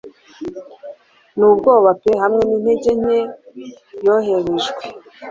[1.37, 3.19] n'ubwoba pe hamwe n'intege nke
[4.05, 4.81] yoherejwe